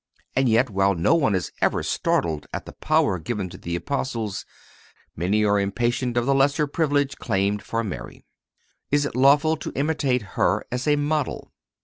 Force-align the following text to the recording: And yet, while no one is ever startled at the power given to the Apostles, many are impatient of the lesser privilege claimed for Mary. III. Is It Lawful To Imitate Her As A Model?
And 0.35 0.49
yet, 0.49 0.71
while 0.71 0.95
no 0.95 1.13
one 1.13 1.35
is 1.35 1.51
ever 1.61 1.83
startled 1.83 2.47
at 2.51 2.65
the 2.65 2.71
power 2.71 3.19
given 3.19 3.49
to 3.49 3.57
the 3.59 3.75
Apostles, 3.75 4.47
many 5.15 5.45
are 5.45 5.59
impatient 5.59 6.17
of 6.17 6.25
the 6.25 6.33
lesser 6.33 6.65
privilege 6.65 7.17
claimed 7.19 7.61
for 7.61 7.83
Mary. 7.83 8.15
III. 8.15 8.25
Is 8.89 9.05
It 9.05 9.15
Lawful 9.15 9.57
To 9.57 9.71
Imitate 9.75 10.23
Her 10.39 10.65
As 10.71 10.87
A 10.87 10.95
Model? 10.95 11.51